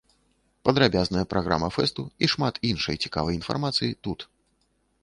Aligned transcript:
Падрабязная 0.69 1.23
праграма 1.33 1.69
фэсту 1.77 2.07
і 2.25 2.31
шмат 2.35 2.55
іншай 2.71 3.01
цікавай 3.05 3.33
інфармацыі 3.39 3.97
тут. 4.07 4.19